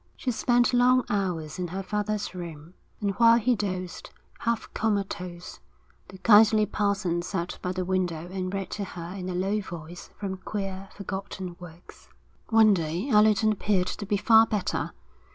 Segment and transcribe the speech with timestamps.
[0.17, 5.59] She spent long hours in her father's room; and while he dozed, half comatose,
[6.07, 10.09] the kindly parson sat by the window and read to her in a low voice
[10.17, 12.09] from queer, forgotten works.
[12.49, 14.91] One day Allerton appeared to be far better.